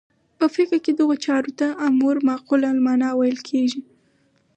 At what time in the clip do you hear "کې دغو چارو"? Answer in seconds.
0.83-1.51